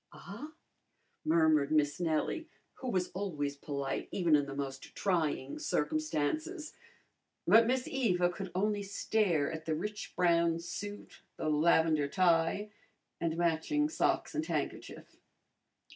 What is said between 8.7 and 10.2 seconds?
stare at the rich